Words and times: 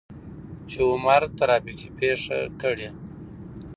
چې 0.69 0.79
عمر 0.89 1.21
ترافيکي 1.37 1.87
پېښه 1.99 2.37
کړى. 2.61 2.89